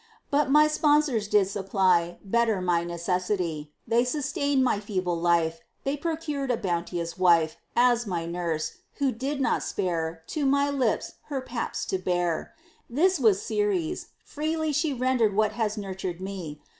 But 0.31 0.49
my 0.49 0.67
sponsors 0.67 1.27
did 1.27 1.47
supply 1.47 2.17
Better 2.23 2.59
my 2.59 2.83
necessity; 2.83 3.71
They 3.85 4.03
sustained 4.03 4.63
my 4.63 4.79
feeble 4.79 5.15
life; 5.15 5.59
They 5.83 5.95
procured 5.95 6.49
a 6.49 6.57
bounteous 6.57 7.19
wife 7.19 7.55
As 7.75 8.07
my 8.07 8.25
nurse, 8.25 8.77
who 8.93 9.11
did 9.11 9.39
not 9.39 9.61
spare 9.61 10.23
To 10.29 10.43
my 10.43 10.71
lips 10.71 11.19
her 11.25 11.39
paps 11.39 11.85
to 11.85 11.99
bear. 11.99 12.55
This 12.89 13.19
was 13.19 13.43
Ceres; 13.45 14.07
freely 14.25 14.73
she 14.73 14.91
Rendered 14.91 15.35
what 15.35 15.51
has 15.51 15.77
nurtured 15.77 16.19
me. 16.19 16.63